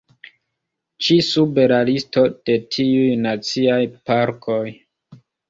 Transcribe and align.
Ĉi 1.07 1.17
sube 1.27 1.65
la 1.71 1.77
listo 1.89 2.23
de 2.49 2.57
tiuj 2.77 3.05
naciaj 3.27 3.79
parkoj. 4.09 4.59